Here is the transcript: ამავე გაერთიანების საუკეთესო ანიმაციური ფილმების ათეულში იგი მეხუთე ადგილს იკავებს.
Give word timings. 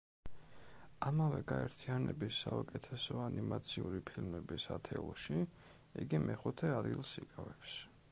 ამავე 1.07 1.41
გაერთიანების 1.51 2.39
საუკეთესო 2.45 3.19
ანიმაციური 3.25 4.01
ფილმების 4.11 4.65
ათეულში 4.77 5.39
იგი 6.05 6.23
მეხუთე 6.25 6.73
ადგილს 6.79 7.13
იკავებს. 7.25 7.77